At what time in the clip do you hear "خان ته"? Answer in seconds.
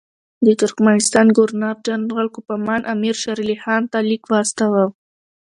3.63-3.97